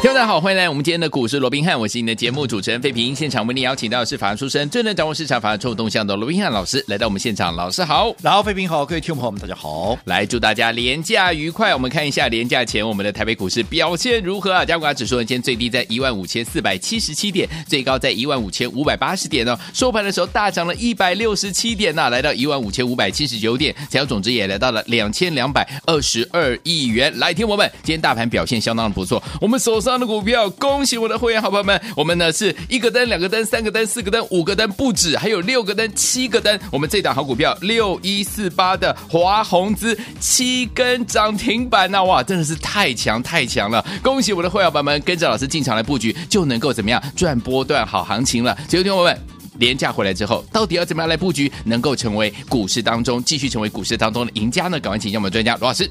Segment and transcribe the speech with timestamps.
[0.00, 3.14] 听众大家好，欢迎来我们今天的股市罗宾汉，我是你的节目主持人费平。
[3.14, 11.74] 现场为您邀请到的是法律出身、最能掌握市场法律臭动向的罗宾汉老师来到我们现场，老师好，然后费平好，各位听众朋友们大家好，来祝大家廉价愉快。
[11.74, 14.64] 我们看一下廉价前我们的台北股市表现如何啊？
[14.64, 19.58] 加权指数呢，今天最低在一万五千四百七十七点，最高在一万五千五百八十点哦。
[19.74, 27.12] 收盘的时候大涨了一百六十七点呐、啊，来到一万五千五百七十九点，成交总值也来到了两千两百二十二亿元。
[27.18, 36.58] 来，听我们，今天大盘表现相当的不错，我们手上的股票恭喜我的会员好朋友们，我们呢是一个灯、两个灯、三个灯、四个灯、五个灯不止，还有六个灯、七个灯。
[36.70, 43.84] 我们这档好股票六一四八的华宏资七根涨停板呐、哇，真的是太强太强了！
[44.02, 48.56] 恭喜我的会员朋友们，跟着老师进场来布局，就能够怎么样赚波段好行情了。
[48.68, 49.18] 所以，听我们
[49.58, 54.80] 廉价回来之后，到底要怎么样来布局，能够成为股市当中继续成为股市当中的赢家呢？
[54.80, 55.90] 赶快请教我们专家罗老师。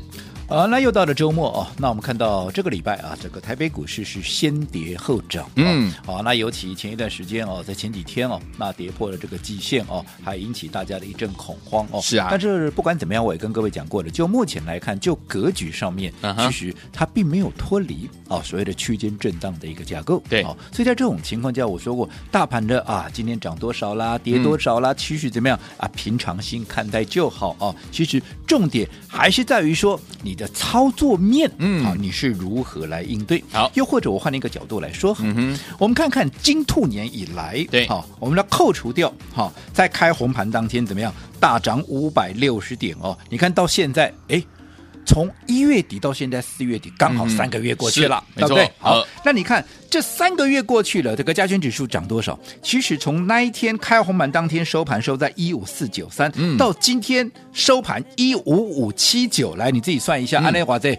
[0.50, 1.68] 啊，那又到了周末哦。
[1.78, 5.48] 那我们看到这个礼拜啊，整个台北股市是先跌后涨。
[5.56, 12.02] 嗯，好、哦，那尤其前一段时间哦，在前几天哦，那跌破了这个季线哦，还引起大家的一阵恐慌哦。
[12.02, 12.30] 是啊。
[12.32, 20.24] 但是不管怎么样，我也跟各位讲过了，就目前来看，就格局上面，其实它并没有脱离哦所谓的区间震荡的一个架构。
[20.28, 20.42] 对。
[20.42, 27.76] 哦，所以在这种情况下，我说过，大盘的啊，今天涨多少啦，跌多少啦，其实怎么样啊，平常心看待就好哦。
[27.92, 31.20] 其实重点还是在于说你的操作。
[31.20, 33.44] 面，嗯，好，你是如何来应对？
[33.52, 41.14] 好，又或者我换一个角度来说，嗯哼，我们看看金兔年以来，对，好，我们来扣除掉，哈，在开红盘当天怎么样？
[41.40, 44.42] 大涨五百六十点哦，你看到现在，哎。
[45.10, 48.72] 从一月底到现在四月底，刚好三个月过去了，嗯、对不对？
[48.78, 52.40] 好，那你看这三个月过去了，这个加权指数涨多少？
[52.62, 60.96] 其实从那一天开红盘当天收盘收在一五四九三，到今天收盘一五五七九，来你自己算一下，安内华在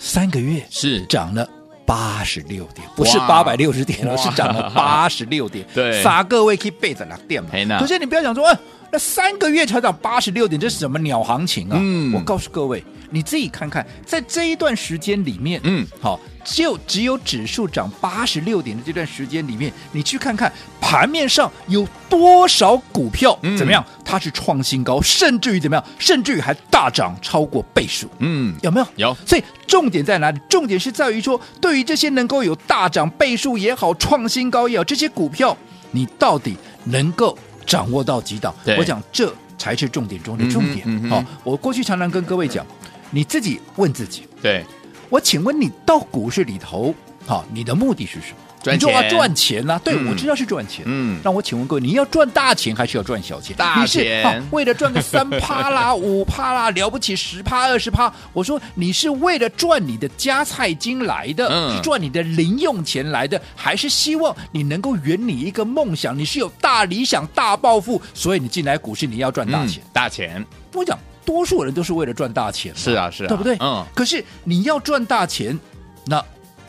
[0.00, 1.48] 三个月是涨了
[1.86, 5.64] 八十六点，不是八百六十点了，是涨了八十六点。
[5.72, 7.78] 对，撒各位可以背着来垫嘛。
[7.78, 8.58] 可是你不要讲说，哎，
[8.94, 11.76] 那三个月才涨八十六点，这是什么鸟行情啊？
[11.76, 12.82] 嗯，我告诉各位。
[13.10, 23.84] 你自己看看，在这一段时间里面，嗯，好，就只有指数涨八十六点的这段时间里面，你去看看盘面上有多少股票，嗯，怎么样？
[24.04, 25.84] 它是创新高，甚至于怎么样？
[25.98, 28.86] 甚至于还大涨超过倍数，嗯，有没有？
[28.94, 29.16] 有。
[29.26, 30.40] 所以重点在哪里？
[30.48, 35.56] 重点是在于说，对于这些能够有大涨倍数也好，创新高也好，这些股票，
[35.90, 37.36] 你到底能够
[37.66, 38.54] 掌握到几档？
[38.78, 41.10] 我讲，这才是重点中的重点。
[41.10, 42.64] 好，我过去常常跟各位讲。
[43.10, 44.64] 你自己问自己，对，
[45.08, 46.92] 我请问你到股市里头，
[47.24, 48.36] 好，你的目的是什么？
[48.64, 49.78] 赚钱，啊、赚钱啊！
[49.84, 50.82] 对，嗯、我知道是赚钱。
[50.86, 53.54] 嗯，那我请问各位，你要赚大钱还是要赚小钱？
[53.54, 54.02] 大钱。
[54.02, 58.10] 你是、啊、为了赚个三趴啦、五趴啦，了不起十趴、二十趴？
[58.32, 66.18] 我说你是为了赚你的加菜金来的，嗯、是赚你的零用钱来的，还是希望你能够圆你一个梦想？
[66.18, 69.82] 你是有大理想、大抱负，所以你进来股市你要赚大钱。
[69.84, 70.98] 嗯、大钱，我讲。
[71.26, 73.56] 多数人都是为了赚大钱，是啊，是啊，对不对？
[73.58, 73.82] 嗯。
[73.94, 75.58] 可是你要赚大钱，
[76.04, 76.22] 那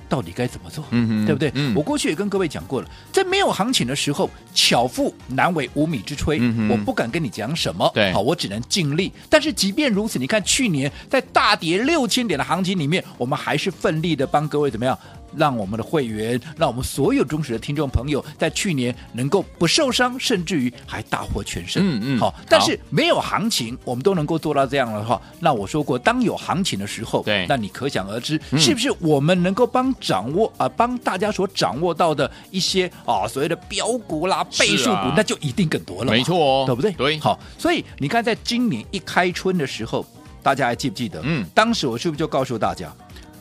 [0.08, 0.84] 到底该怎么做？
[0.92, 1.52] 嗯哼，对不对？
[1.56, 1.74] 嗯。
[1.76, 6.38] 我过去也跟各位讲过了，在没有行情的时候，巧妇难为无米之炊。
[6.40, 6.70] 嗯哼。
[6.70, 9.12] 我不敢跟你讲什么，对，好，我只能尽力。
[9.30, 14.98] 但是即便如此，你看去年在大跌六千点的行情里面，我们还是奋力的帮各位怎么样？
[15.38, 21.84] 让我们的会员，让我们所有忠实的听众朋友，在去年能够不受伤，甚至于还大获全胜。
[21.86, 22.34] 嗯嗯，好。
[22.50, 36.12] 但是没有行情，我们都能够做到这样的话，那我说过，当有行情的时候，对，那你可想而知，是不是我们能够帮掌握啊，帮大家所掌握到的一些啊所谓的标股啦、倍数股，那就一定更多了。
[36.12, 36.92] 没错哦，对不对？
[36.94, 37.20] 对。
[37.20, 40.06] 好，所以你看，在今年一开春的时候，
[40.42, 41.20] 大家还记不记得？
[41.24, 42.94] 嗯，当时我是不是就告诉大家？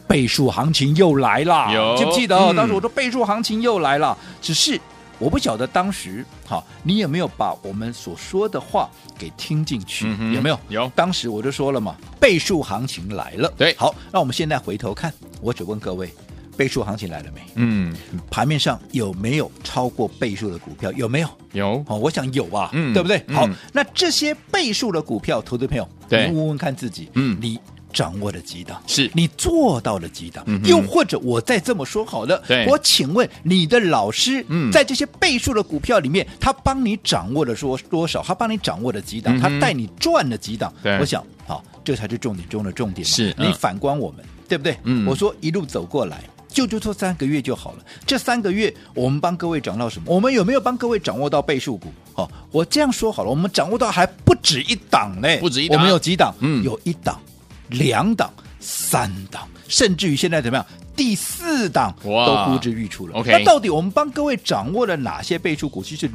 [0.06, 2.36] 倍数行情又来了，有记不记得？
[2.36, 4.80] 嗯、当时我说倍数行情又来了，只是
[5.18, 10.06] 我不晓得当时好，你有没有把我们所说的话给听进去？
[10.18, 10.58] 嗯、有没有？
[10.68, 10.92] 有。
[10.94, 13.52] 当时我就说了嘛，倍数行情来了。
[13.56, 16.12] 对，好，那我们现在回头看，我只问各位，
[16.56, 17.40] 倍数行情来了没？
[17.54, 17.96] 嗯，
[18.30, 20.92] 盘面上有没有超过倍数的股票？
[20.92, 21.28] 有没有？
[21.52, 21.84] 有。
[21.88, 23.24] 哦，我想有啊，嗯，对不对？
[23.32, 27.58] 好，嗯、那这些倍数的股票，投资朋友，对你问问看自己，嗯，你。
[27.94, 28.82] 掌握了几档？
[28.86, 30.44] 是你做到了几档？
[30.48, 38.22] 嗯又或者我再这么说好了，我请问你的老师，嗯在这些倍数的股票里面，他帮你掌握了说多少？
[38.22, 39.38] 他帮你掌握了几档？
[39.38, 40.70] 嗯他带你赚了几档？
[41.00, 43.06] 我想，好，这才是重点中的重点。
[43.06, 44.76] 是嗯你反观我们，对不对？
[44.82, 46.20] 嗯我说一路走过来。
[46.54, 47.78] 就就做三个月就好了。
[48.06, 50.04] 这三个月我们帮各位掌握到什么？
[50.06, 51.92] 我们有没有帮各位掌握到倍数股？
[52.14, 56.32] 哦，我这样说好了，我们掌握到还不止一档呢，不止一档我们有几档？
[56.38, 57.20] 嗯有一档、
[57.68, 60.66] 两档、三档，甚至于现在怎么样？
[60.96, 63.16] 第四档都呼之欲出了。
[63.16, 65.82] OK 那到底我们帮各位掌握了哪些倍数股？
[65.82, 66.08] 其实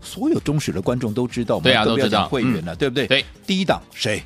[0.00, 3.06] 所有忠实的观众都知道，对啊我们更不要都知道讲会员了，对不对？
[3.06, 4.22] 对，第一档谁？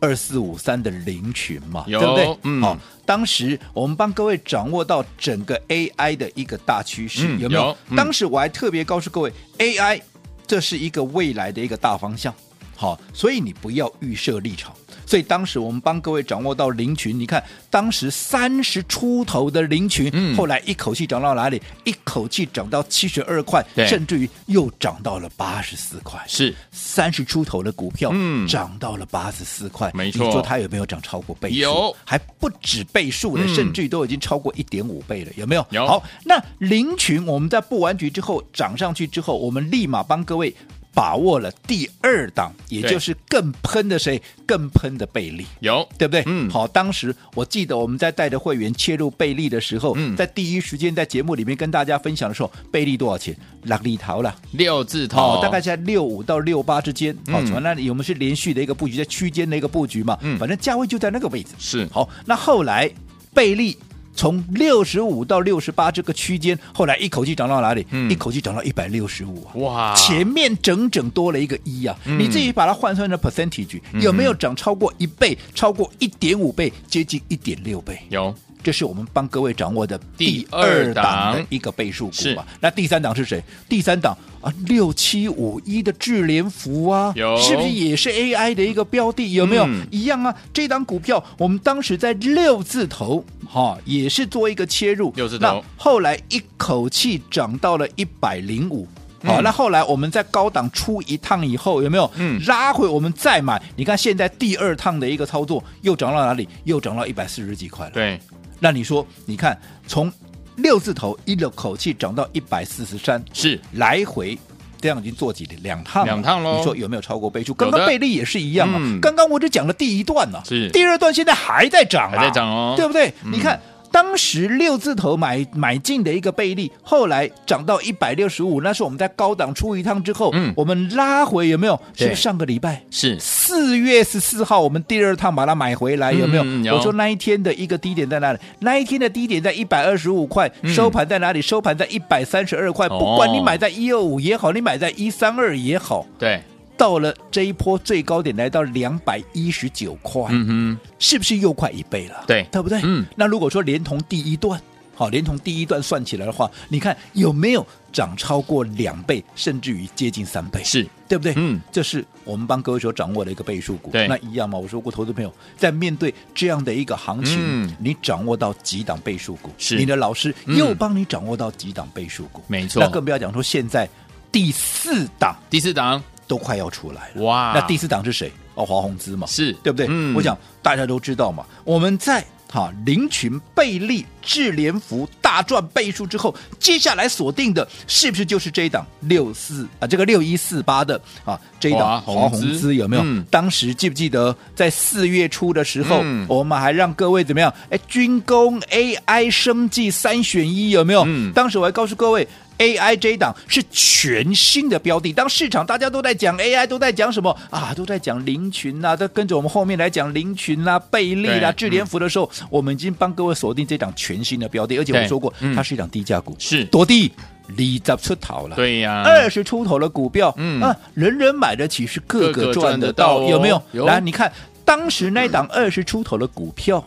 [0.00, 2.36] 二四五三的林群嘛，对不对？
[2.42, 2.76] 嗯好、
[3.06, 7.66] 当时我们帮各位掌握到整个 AI 的一个大趋势，嗯有没有？
[7.66, 10.00] 有嗯当时我还特别告诉各位，AI
[10.44, 12.34] 这是一个未来的一个大方向，
[12.74, 14.74] 好，所以你不要预设立场。
[15.12, 20.34] 所以当时我们帮各位掌握到林群，你看当时三十出头的林群，嗯。
[20.34, 21.60] 后来一口气涨到哪里？
[21.84, 26.18] 一口气涨到七十二块，甚至于又涨到了八十四块。
[26.26, 26.54] 是。
[26.70, 28.48] 三十出头的股票，嗯。
[28.48, 30.24] 涨到了八十四块，没错。
[30.24, 31.56] 你说它有没有涨超过倍数？
[31.56, 31.96] 有。
[32.06, 33.54] 还不止倍数的，嗯。
[33.54, 35.66] 甚至于都已经超过一点五倍了，有没有？
[35.72, 35.86] 有。
[35.86, 40.56] 好，那林群我们在布完局之后涨上去之后，我们立马帮各位
[40.94, 44.20] 把握了第二档，也就是更喷的谁？
[44.46, 45.46] 更喷的倍利。
[45.60, 46.22] 有对不对？
[46.26, 53.34] 嗯好，当时我记得我们在带着会员切入倍利的时候，嗯在第一时间在节目里面跟大家分享的时候，倍利多少钱？
[53.62, 54.36] 六里桃了。
[54.52, 57.16] 六字头，好、大概在六五到六八之间。
[57.28, 60.18] 好、嗯从那里我们是连续的一个布局，在区间的一个布局嘛。
[60.20, 61.50] 嗯反正价位就在那个位置。
[61.58, 62.90] 是好，那后来
[63.32, 63.78] 贝利
[64.14, 67.86] 从六十五到六十八这个区间，后来一口气涨到哪里？
[67.90, 69.54] 嗯一口气涨到一百六十五啊！
[69.54, 71.96] 哇，前面整整多了一个一啊！
[72.04, 75.36] 嗯你自己把它换算成 percentage，、嗯有没有涨超过一倍？
[75.54, 77.98] 超过一点五倍，接近一点六倍。
[78.10, 82.44] 有这是我们帮各位掌握的第第二二档档的一个倍数股是嘛。
[82.60, 83.42] 那第三档是谁？
[83.68, 89.32] 第三档啊，六七五一的智联福啊，是不是也是 AI 的一个标的？
[89.32, 89.64] 有没有？
[89.66, 90.34] 嗯一样啊。
[90.52, 95.12] 这档股票我们当时在六字头，哈、也是做一个切入。
[95.16, 98.86] 六字头那后来一口气涨到了一百零五。
[99.24, 102.10] 好，嗯那后来我们在高档出一趟以后，有没有？
[102.16, 103.62] 嗯拉回我们再买。
[103.76, 106.48] 你看现在第二趟的一个操作又涨到哪里？
[106.64, 107.92] 又涨到一百四十几块了。
[107.92, 108.20] 对，
[108.62, 110.10] 那你说，你看从
[110.54, 113.60] 六字头一的口气涨到一百四十三，是。
[113.72, 114.38] 来回
[114.80, 116.12] 这样已经做几两趟了。
[116.12, 116.58] 两趟喽。
[116.58, 117.52] 你说有没有超过倍数？
[117.54, 118.78] 刚刚倍利也是一样嘛。
[118.80, 119.00] 嗯。
[119.00, 120.70] 刚刚我只讲了第一段呢、是。
[120.70, 122.74] 第二段现在还在涨、啊，还在涨哦。
[122.76, 123.12] 对不对？
[123.24, 123.32] 嗯。
[123.32, 123.60] 你看。
[123.92, 131.78] 当时六字头买买进的一个倍利，后来涨到一百六十五，那是我们在高档出一趟之后，嗯我们拉回有没有？
[131.94, 136.42] 是上个礼拜是四月十四号，我们第二趟把它买回来，有没有？
[136.44, 138.38] 嗯有我说那一天的一个低点在哪里？
[138.60, 141.42] 那一天的低点在一百二十五块，嗯收盘在哪里？
[141.42, 142.86] 收盘在一百三十二块。
[142.86, 146.40] 哦不管你买在一二五也好，你买在一三二也好，对，
[146.76, 152.24] 到了这一波最高点来到两百一十九块，嗯是不是又快一倍了？
[152.26, 152.46] 对。
[152.50, 152.80] 对不对？
[152.82, 154.60] 嗯，那如果说连同第一段，
[154.94, 160.62] 好，连同第一段算起来的话，你看有没有涨超过两倍，甚至于接近三倍？
[160.64, 160.86] 是。
[161.08, 161.34] 对不对？
[161.36, 163.90] 嗯，这是我们帮各位所掌握的一个倍数股。
[163.90, 164.58] 对那一样嘛。
[164.58, 167.76] 我说过，投资朋友在面对这样的一个行情，嗯。
[167.78, 169.76] 你掌握到几档倍数股，是。
[169.76, 170.56] 你的老师嗯。
[170.56, 172.82] 又帮你掌握到几档倍数股，没错。
[172.82, 173.88] 那更不要讲说现在
[174.30, 175.36] 第四档。
[175.50, 177.22] 第四档都快要出来了。
[177.22, 178.32] 哇，那第四档是谁？
[178.54, 179.86] 哦，华宏资嘛，是对不对？
[179.88, 189.86] 嗯我想大家都知道嘛，我们在哈林群、倍利、智联福大赚倍数之后，接下来锁定的是不是就是这一档六四啊？
[189.86, 193.02] 这个六一四八的啊，这一档华华宏资宏资有没有？
[193.02, 197.50] 嗯当时记不记得在四月初的时候，嗯我们还让各位怎么样？
[197.70, 201.04] 哎，军工、AI、生技三选一有没有？
[201.06, 202.28] 嗯当时我还告诉各位。
[202.58, 207.72] AI 这一档是全新的标的，当市场大家都在讲 AI，都在讲什么啊？
[207.74, 217.10] 都在讲林群呐、啊，都跟着我们后面来讲林群啦、倍利啦、对智联福的时候，我们已经帮各位锁定这档全新的标的，而且我说过，嗯它是一档低价股，是多低，
[217.48, 218.56] 二十出头了。
[218.56, 223.60] 对呀，二十出头的股票，嗯啊，人人买得起，是个个赚得到有没有？
[223.72, 224.30] 有来，你看
[224.64, 226.78] 当时那档二十出头的股票，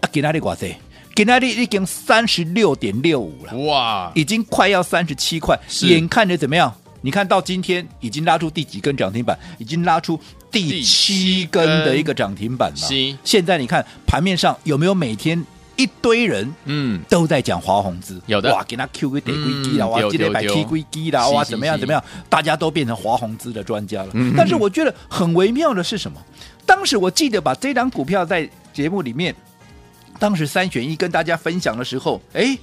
[0.00, 0.76] 啊，给哪里挂谁？
[1.14, 3.56] 给那里已经三十六点六五了。
[3.58, 6.72] 哇，已经快要三十七块，眼看着怎么样？
[7.02, 9.36] 你看到今天已经拉出第几根涨停板？
[9.58, 10.18] 已经拉出
[10.50, 13.16] 第七根的一个涨停板了。
[13.24, 18.20] 现在你看盘面上有没有每天一堆人嗯，都在讲华宏资？
[18.26, 22.02] 有的哇，给他 Q 个得归基啦，嗯哇，今天摆丢 K 丢龟机啦，哇，怎么样怎么样？
[22.28, 24.10] 大家都变成华宏资的专家了。
[24.12, 26.20] 嗯但是我觉得很微妙的是什么？
[26.64, 29.34] 当时我记得把这档股票在节目里面，
[30.22, 32.56] 当时三选一跟大家分享的时候，哎。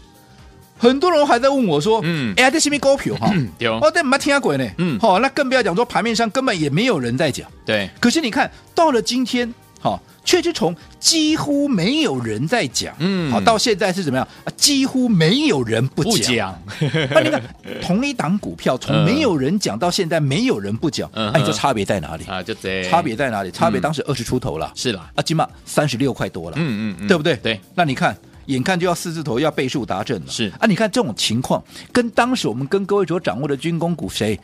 [0.81, 3.29] 很多人还在问我说：“嗯，哎呀，这是咪股票哈？
[3.57, 4.65] 有哦，但没听过呢。
[4.77, 7.51] 嗯，好，那更不要讲说盘面上根本也没有人在讲。
[7.65, 14.27] 对，可是你看到了今天，好，却是从几乎没有人在讲，嗯，好，到现在是怎么样？
[14.45, 16.55] 啊，几乎没有人不讲。
[17.09, 17.41] 那你看
[17.81, 22.25] 同一档股票，从没有人讲到现在没有人不讲，哎，你说差别在哪里？
[22.25, 22.83] 啊，就这。
[22.83, 23.49] 差别在哪里？
[23.49, 27.35] 差别当时二十出头了，是了，啊，起码三十六块多了，嗯嗯，对不对？
[27.37, 28.15] 对，那你看。
[28.45, 30.51] 眼看就要四字头要倍数达阵了，是。
[30.57, 34.39] 啊，你看这种情况，跟当时我们跟各位所掌握的军工股谁，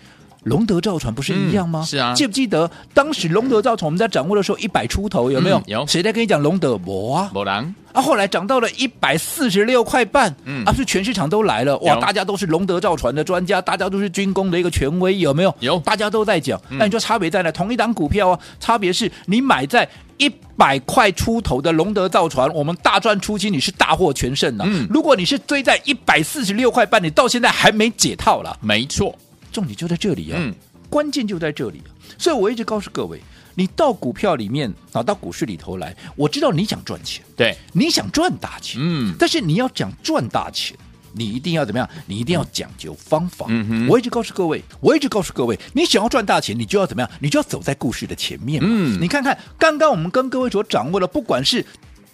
[0.45, 1.81] 龙德造船不是一样吗？
[1.81, 5.57] 嗯、是啊，记不记得当时龙德造船我们在掌握的时候一百出头有没有？
[5.57, 6.77] 嗯、有，谁在跟你讲龙德？
[6.77, 15.55] 博啊，某人啊，后来涨到了一百四十六块半，嗯，啊，是全市场都来了，哇，大家都是龙德造船的专家，大家都是军工的一个权威，有没有？
[15.61, 17.51] 有，大家都在讲，嗯、那你说差别在哪？
[17.51, 19.87] 同一档股票啊，差别是你买在。
[20.17, 24.63] 一百块出头的龙德造船，我们大赚初期，你是大获全胜的。
[24.65, 28.57] 嗯，如果你是追在一百四十六块半，你到现在还没解套了。
[28.61, 29.13] 没错，
[29.55, 30.53] 重点就在这里啊，嗯，
[30.89, 31.89] 关键就在这里啊。
[32.17, 33.21] 所以我一直告诉各位，
[33.55, 40.77] 你到股票里面啊，到股市里头来，我知道你想赚钱，对，你想赚大钱，嗯，但是你要讲赚大钱。
[41.17, 41.89] 你一定要怎么样？
[42.07, 43.47] 你一定要讲究方法。
[43.87, 47.09] 我一直告诉各位，我一直告诉各位，你想要赚大钱，你就要怎么样？
[47.21, 48.61] 你就要走在故事的前面。
[48.61, 51.65] 嗯，你看看刚刚我们跟各位所掌握的，不管是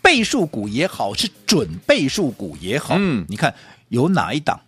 [0.04, 3.52] 倍数股也好，是准倍数股也好，嗯，你看
[3.90, 4.62] 有哪一档？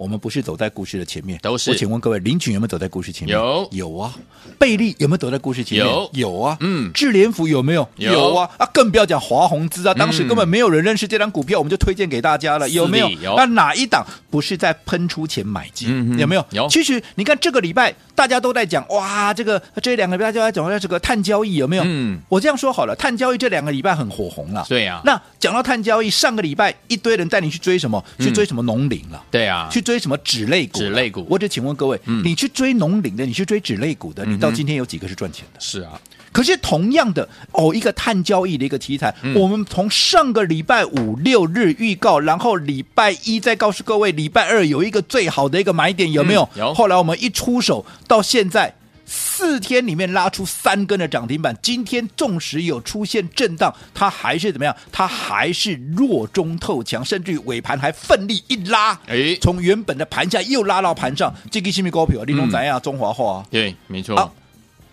[0.00, 1.70] 哈，我们不是走在故事的前面，都是。
[1.70, 3.36] 我请问各位，林群有没有走在故事前面？
[3.36, 4.14] 有，有啊。
[4.58, 5.86] 贝利有没有走在故事前面？
[5.86, 6.56] 有，有啊。
[6.60, 7.86] 嗯，智联福有没有？
[7.96, 8.48] 有，有啊。
[8.56, 13.08] 啊，更不要讲华宏资啊，当时根本没有人认识这张股票，我们就推荐给大家了，有没有？
[13.10, 13.34] 有。
[13.36, 15.88] 那哪一档不是在喷出前买进？
[15.90, 16.44] 嗯，有没有？
[16.50, 16.68] 有。
[16.68, 21.82] 其实你看这个礼拜大家都在讲，哇，这个这两个礼拜就在讲这个碳交易有没有？
[21.84, 24.64] 嗯，我这样说好了，碳交易这两个礼拜很火红了。
[24.68, 25.00] 对呀。
[25.04, 28.02] 那讲到碳交易，上个礼拜一堆人带你去追什么？
[28.18, 29.22] 去追什么农林了？
[29.30, 29.68] 对啊。
[29.70, 30.16] 去追什么？
[30.18, 35.60] 纸类股，纸类股，我只请问各位，嗯、你去追农林的，你去追纸类股的，你到今天有几个是赚钱的？
[35.60, 36.00] 是啊，
[36.32, 46.48] 可是同样的哦，一个碳交易的一个题材，嗯、我们从上个礼拜五六日预告，然后礼拜一再告诉各位，礼拜二有一个最好的一个买点，有没有？
[46.54, 46.74] 嗯、有。
[46.74, 48.74] 后来我们一出手，到现在。
[49.12, 54.74] 四天里面拉出三根的涨停板，今天纵使有出现震荡，它还是怎么样？
[54.92, 61.34] 它还是弱中透强，甚至于尾盘还奋力一拉，哎，从原本的盘下又拉到盘上。
[61.50, 62.24] 这个是咪股票？
[62.24, 62.80] 你弄怎样？
[62.80, 63.44] 中华化？
[63.50, 64.14] 对，没错。
[64.14, 64.32] 好，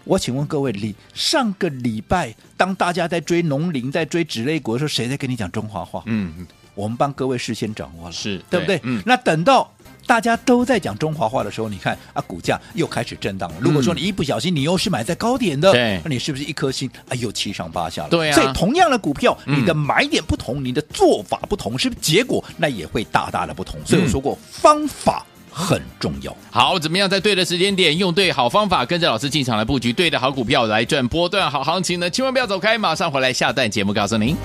[0.04, 6.02] 我请问各位，你上个礼拜当大家在追农林、在追纸类股的时候，谁在跟你讲中华话？
[6.08, 8.80] 嗯，我们帮各位事先掌握了，是对不对？
[8.82, 9.72] 嗯，那等到。
[10.08, 13.58] 大家都在讲中华话的时候，你看啊，股价又开始震荡了。
[13.60, 18.10] 如果说你一不小心，你又是买在高点的，对，那你是不是一颗心啊又七上八下了？
[18.10, 18.34] 对啊。
[18.34, 23.80] 所以同样的股票，你的买点不同，你的做法不同，是不是结果那也会大大的不同？
[23.86, 26.36] 所以我说过，方法很重要。
[26.50, 32.10] 好，怎么样在对的时间点用对好方法，跟着老师进场来布局对的好股票来赚波段好行情呢？
[32.10, 34.36] 千万不要走开，马上回来下段节目告诉您。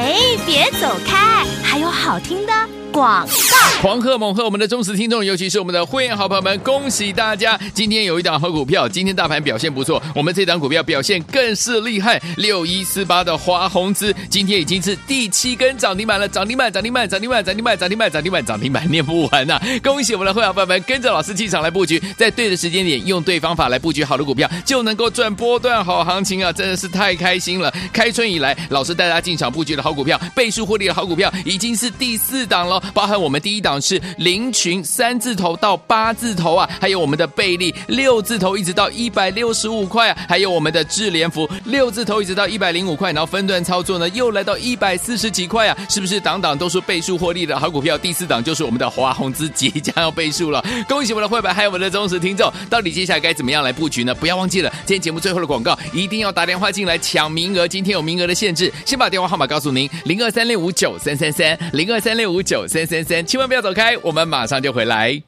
[0.00, 0.14] 哎，
[0.46, 2.52] 别走开，还有好听的。
[2.92, 7.56] 广告，狂贺猛贺我们的忠实听众，尤其是我们的会员好朋友们，恭喜大家！
[7.72, 12.20] 今天有一档好股票，今天大盘表现不错，我们这档股票表现更是厉害。
[12.38, 26.52] 六一四八的华宏资，今天已经是第七根涨停板了，涨停板，涨停板，涨停板，涨停板，涨停板，涨停板，涨停板，念不完呐、恭喜我们的会员朋友们，跟着老师进场来布局，在对的时间点，用对方法来布局好的股票，就能够赚波段好行情啊！
[26.52, 27.72] 真的是太开心了！
[27.92, 32.82] 开春以来，老师带大家进场布局的好股票，倍数获利的好股票，已经是第四档了。
[32.92, 47.98] 包含我们第一一档是凌群三字头到八字头啊，还有我们的贝利六字头一直到一百六十五块啊，还有我们的智联福六字头一直到一百零五块，然后分段操作呢又来到一百四十几块啊，是不是档档都是倍数获利的好股票？
[47.98, 54.14] 第四档就是我们的华宏资即将要倍数了，恭喜我们的会员还有我们的忠实听众，到底接下来该怎么样来布局呢？
[54.14, 65.20] 不要忘记了，今天节目最后的广告一定要打电话进来抢名额，今天有名额的限制，先把电话号码告诉您：零二三六五九三三三零二三六五九三三三，千万不要走开，我们马上就回来。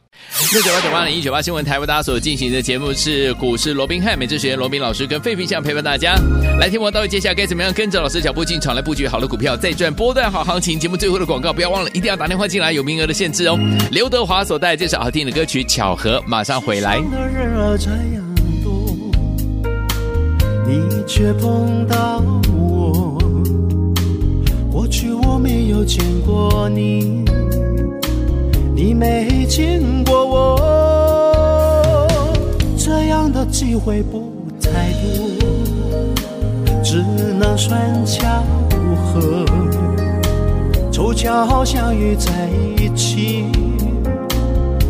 [0.53, 6.15] 六九八九八零一九八新闻台为大家所进行的节目是股市罗宾汉，每次学员罗宾老师跟费皮相陪伴大家
[6.59, 10.79] 来听我到底接下来该怎么样跟着老师脚步进场来布局好的股票，再赚波段好行情。
[10.79, 13.59] 节目最后的广告不要忘了，一定要打电话进来，有名额的限制哦。
[13.91, 17.01] 刘德华所带来这首好听的歌曲《巧合》，马上回来。
[20.67, 22.23] 你却碰到
[22.53, 23.19] 我，
[24.71, 27.25] 过去我没有见过你。
[28.83, 32.09] 你没见过我，
[32.79, 35.29] 这样的机会不太多。
[36.83, 37.05] 只
[37.39, 38.43] 能算巧
[39.05, 39.45] 合，
[40.91, 43.45] 凑巧相遇在一起，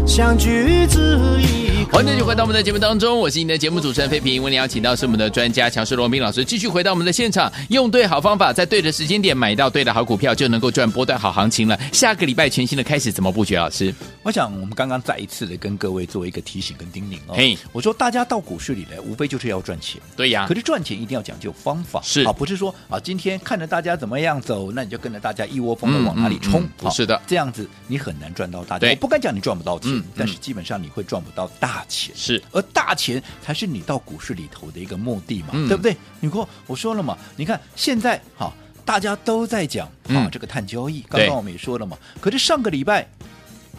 [0.06, 1.69] 相聚只一。
[1.92, 4.40] 欢迎继续回到我们的节目当中，我是你的节目主持人费平。
[4.40, 11.78] 为你邀请到是我们的专家强势罗宾老师，继续回到我们的现场，用对好方法，在对的时间点买到对的好股票，就能够赚波段好行情了。
[11.92, 13.56] 下个礼拜全新的开始，怎么布局？
[13.56, 13.92] 老师，
[14.23, 17.35] 我想我们刚刚再一次的跟各位做一个提醒跟叮咛哦。
[17.35, 20.00] 嘿，我说大家到股市里来，无非就是要赚钱。
[20.16, 26.62] 对呀，可是赚钱一定要讲究方法，是啊，不是说啊，今天看着大家怎么样走，那你就跟着大家一窝蜂的往哪里冲？
[26.92, 28.88] 是的，这样子你很难赚到大钱。
[28.88, 32.14] 对，我不敢讲你赚不到钱，嗯、但是基本上你会赚不到大钱。
[32.16, 32.42] 是。
[32.52, 35.96] 而大钱才是你到股市里头的一个目的嘛，嗯、对不对？
[36.20, 38.52] 你过我说了嘛，你看现在哈，
[38.84, 41.96] 大家都在讲啊，嗯、这个碳交易，刚刚我们也说了嘛。
[42.20, 43.08] 可是上个礼拜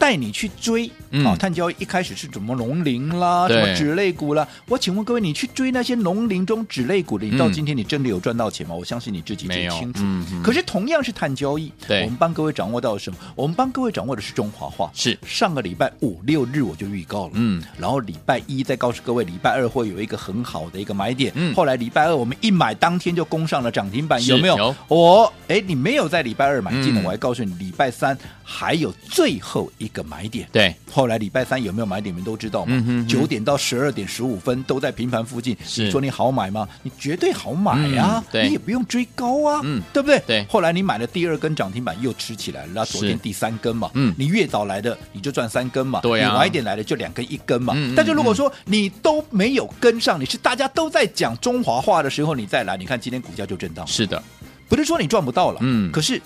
[0.01, 4.48] 带你去追啊，嗯、碳交易一开始是怎么龙鳞啦，什么纸类股啦。
[4.67, 8.74] 我请问各位，你去追那些龙鳞中纸类股的，你到今天你真的有赚到钱吗？
[8.74, 10.01] 我相信你自己最清楚。
[10.43, 13.17] 可是同样是碳交易，对我们帮各位掌握到什么？
[13.36, 14.89] 我们帮各位掌握的是中华化。
[14.96, 21.31] 是上个礼拜五六日我就预告了，嗯，然后礼拜一再告诉各位，礼拜二会有一个很好的一个买点。
[21.36, 24.58] 嗯，后来礼拜二我们一买，当天就攻上了涨停板，有没有？
[24.58, 24.75] 有。
[24.88, 28.17] 我哎，你没有在礼拜二买进我还告诉你，礼拜三
[28.51, 30.48] 还有最后一个买点。
[30.51, 30.75] 对。
[30.91, 32.13] 后来礼拜三有没有买点？
[32.13, 33.05] 你们都知道嘛。
[33.08, 35.55] 九点到十二点十五分都在平盘附近。
[35.65, 35.86] 是。
[35.86, 36.67] 你说你好买吗？
[36.84, 38.22] 你绝对好买啊！
[38.29, 38.46] 对。
[38.46, 40.22] 你也不用追高啊，嗯，对不对？
[40.27, 40.46] 对。
[40.50, 42.72] 后来你买了第二根涨停板，又吃起来了。
[42.74, 46.29] 那昨天第三根嘛，嗯，你越早来的你就赚三根嘛，对呀。
[46.29, 47.74] 你晚一点来的就两根一根嘛。
[47.96, 53.88] 但是如果说你都没有跟上，你是大家都在讲中华话的时候你再来，你看今天股价就震荡。
[53.88, 54.22] 是的，
[54.67, 56.22] 不是说你赚不到了，嗯，可是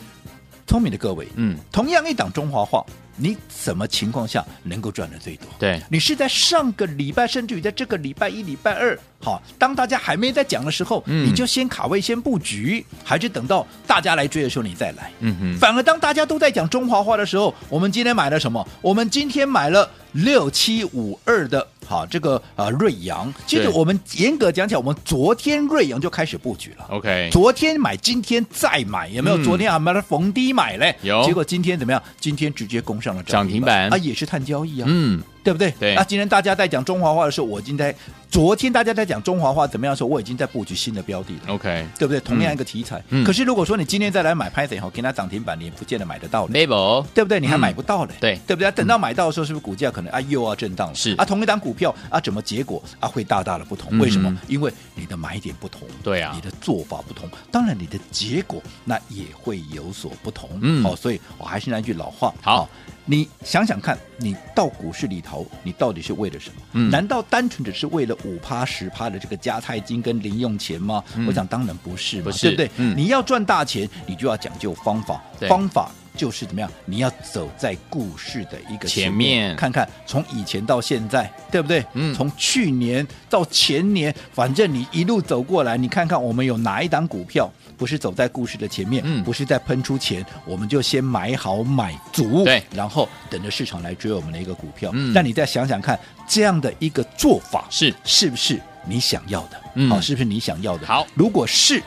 [0.67, 2.85] 聪明的各位，嗯，同样一档中华化。
[3.17, 5.47] 你什么情况下能够赚的最多？
[5.57, 15.11] 对，你是在上个礼拜，甚至于在这个礼拜一、礼拜二，好，当大家还没在讲的时候，嗯、你就先卡位、先布局，还是等到大家来追的时候你再来？
[15.19, 15.57] 嗯哼。
[15.57, 18.67] 反而当大家都在讲中华话的时候，我们今天买了什么？
[18.81, 23.33] 我们今天买了六七五二的，好，这个呃瑞阳。
[23.47, 26.85] 其实我们严格讲起来，我们昨天瑞阳就开始布局了。
[26.89, 29.37] OK，昨天买，今天再买，有没有？
[29.37, 31.23] 嗯、昨天啊买了逢低买嘞，有。
[31.25, 32.01] 结果今天怎么样？
[32.19, 33.89] 今天直接攻涨停板。
[33.89, 35.71] 啊，也是碳交易啊，嗯，对不对？
[35.79, 35.95] 对。
[35.95, 37.93] 那今天大家在讲中华化的时候，我已经在
[38.29, 41.53] 昨天大家在讲中华化怎么样的时候，我已经在布局新的标的了。
[41.53, 42.19] OK，对不对？
[42.19, 46.51] 同样一个题材，嗯、可是如果说你今天再来买拍子以后，给它涨停板，你也不见得买得到了。
[46.51, 47.39] Label，对不对？
[47.39, 48.71] 你还买不到嘞、嗯，对对不对？
[48.71, 50.95] 等到买到的时候，是不是股价可能啊又要震荡了？
[50.95, 53.89] 是啊，同一档股票啊，怎么结果啊会大大的不同？
[53.91, 54.35] 嗯、为什么？
[54.47, 60.49] 因为你的买点不同，对啊，你的做法不同，当然你的结果那也会有所不同。
[60.61, 62.69] 嗯，好、哦，所以我还是那句老话，好。
[63.05, 66.55] 哦你想想看，你到股市里头，你到底是为了什么？
[66.73, 71.03] 嗯、难道单纯只是为了五趴十趴的这个加菜金跟零用钱吗？
[71.15, 72.71] 嗯、我想当然不是嘛，不是对不对？
[72.77, 76.67] 嗯、你要赚大钱，你就要讲究方法，方法就是怎么样？
[76.85, 81.85] 你要走在股市的一个前面，前面看看从以前到现在，对不对？
[81.93, 89.03] 嗯，从去年到前年，反正你一路走过来，你看看我们有哪一档股票不是走在故事的前面？
[89.05, 94.91] 嗯，不是在喷出钱，我们就先买好买足，对，然后等着市场来追我们的一个股票。
[94.93, 99.61] 嗯，那你再想想看，这样的一个做法是是不是你想要的？
[99.75, 100.87] 嗯，好，是不是你想要的？
[100.87, 101.81] 好，如果是，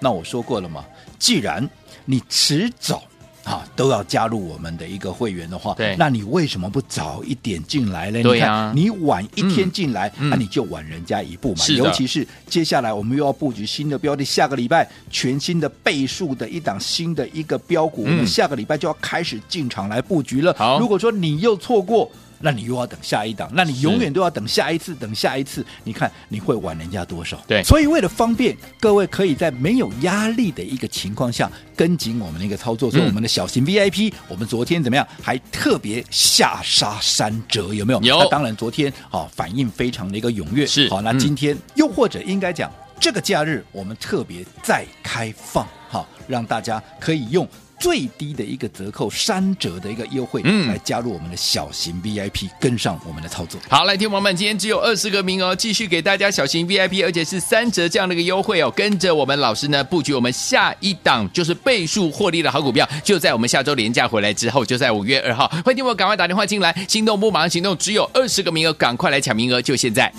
[0.00, 0.84] 那我说过了嘛，
[1.18, 1.68] 既然
[2.04, 3.02] 你迟早。
[3.44, 8.22] 啊，都要加入我们的一个会员的话，对，那你为什么不早一点进来呢？
[8.22, 11.62] 对呀、啊，你晚一天进来，那、嗯啊、你就晚人家一步嘛。
[11.62, 20.54] 是尤其是接下来我们又要布局新的标的，下个礼拜全新的倍数的一档新的一个标股，嗯、我们下个礼拜就要开始进场来布局了。
[20.54, 22.10] 好，如果说你又错过。
[22.44, 25.64] 那你又要等下一档，那你永远都要等下一次，等下一次。
[25.82, 27.42] 你看你会晚人家多少？
[27.46, 35.08] 对，所以为了方便各位，可以在没有压力的一个情况下跟紧我们的一个操作，所以我们的小型 VIP，、嗯、我们昨天怎么样？
[35.22, 38.00] 还特别下杀三折，有没有？
[38.02, 38.18] 有。
[38.18, 40.66] 那当然，昨天啊反应非常的一个踊跃。
[40.66, 40.86] 是。
[40.90, 47.48] 好，那今天、嗯、又或者应该讲，这个假日我们特别再开放，好，让大家可以用。
[47.78, 53.60] 最低的一个折扣，三折的一个优惠，嗯，来加入我们的小型 VIP，跟上我们的操作。
[53.68, 58.72] 好，来听友们，今天只有二十个名额，继续给大家小型 VIP，而且是三折这样的一个优惠哦。
[58.74, 65.46] 跟着我们老师呢，布局我们下一档就是倍数获利的好股票，就在我们下周廉价回来之后，就在五月二号。
[65.64, 70.12] 欢迎听我赶快打电话进来，心动不马上行动，只有二十个名额，赶快来抢名额，就现在。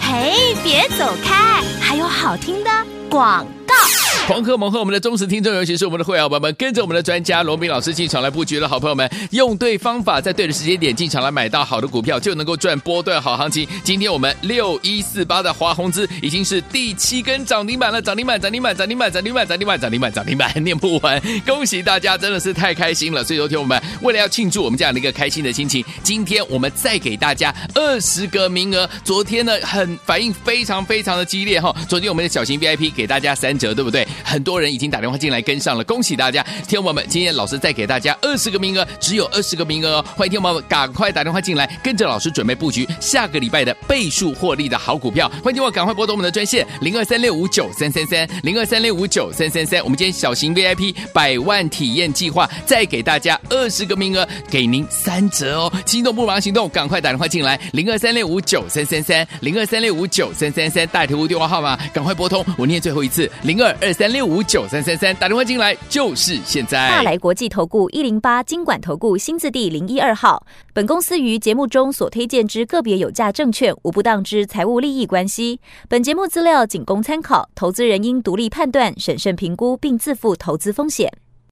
[0.00, 2.70] 嘿，别走开，还有好听的
[3.10, 3.63] 广告。
[4.26, 13.68] 狂贺猛贺我们的忠实听众，尤其是我们的会员朋友们，跟着我们的专家罗宾老师进场来布局的好朋友们，用对方法，在对的时间点进场来买到好的股票，就能够赚波段好行情。
[13.82, 23.22] 今天我们六一四八的华宏资已经是第七根涨停板了，涨停板，涨停板，涨停板，涨停板，涨停板，涨停板，涨停板， 念不完，恭喜大家，真的是太开心了。
[23.22, 28.88] 所以昨天我们为了要庆祝我们这样的一个开心的心情，今天我们再给大家二十个名额。
[29.04, 31.74] 昨天呢，很反应非常非常的激烈哈。
[31.90, 34.08] 昨天我们的小型 VIP 给大家三折，对不对？
[34.22, 36.44] 很多人已经打电话进来跟上了，恭喜大家！
[36.68, 40.04] 天王们，今天老师再给大家二十个名额，只有二十个名额哦。
[40.16, 45.28] 欢迎天王们赶快打电话进来，跟着老师准备布局下个礼拜的倍数获利的好股票。
[45.42, 49.82] 欢迎天王赶快拨通我们的专线零二三六五九三三三零二三六五九三三三。
[49.82, 55.72] 我们今天小型 VIP 百万体验计划再给大家二十个名额，给您三折哦。
[55.86, 66.90] 心动不忙行动，赶快打电话进来零二三六五九三三三零二三六五九三三三大头屋电话号码，赶快拨通，我念最后一次零二二三三六五九三三三，打电话进来就是现在。
[66.90, 81.10] 大来国际投顾一零八金管投顾新字第零一二号，本公司于节目中所推荐之个别有价证券无不当之财务利益关系，本节目资料仅供参考，投资人应独立判断、审慎评估并自负投资风险。